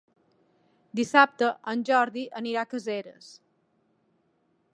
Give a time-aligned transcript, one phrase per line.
[0.99, 3.33] Dissabte en Jordi anirà a Caseres.